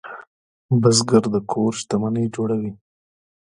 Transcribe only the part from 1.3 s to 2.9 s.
د کور شتمني جوړوي